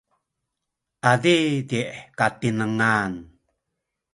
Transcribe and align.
adidi’ 1.11 1.81
katinengan 2.17 3.11